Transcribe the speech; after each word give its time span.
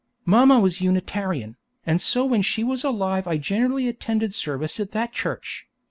Mamma 0.25 0.59
was 0.59 0.81
a 0.81 0.83
Unitarian, 0.85 1.57
and 1.85 2.01
so 2.01 2.25
when 2.25 2.41
she 2.41 2.63
was 2.63 2.83
alive 2.83 3.27
I 3.27 3.37
generally 3.37 3.87
attended 3.87 4.33
service 4.33 4.79
at 4.79 4.89
that 4.93 5.11
church. 5.13 5.67